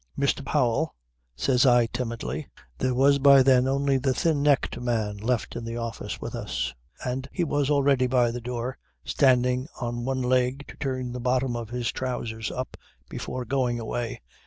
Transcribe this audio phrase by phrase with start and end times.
[0.17, 0.43] "Mr.
[0.43, 0.95] Powell,"
[1.35, 2.47] says I timidly
[2.79, 6.73] (there was by then only the thin necked man left in the office with us
[7.05, 11.55] and he was already by the door, standing on one leg to turn the bottom
[11.55, 12.77] of his trousers up
[13.09, 14.21] before going away).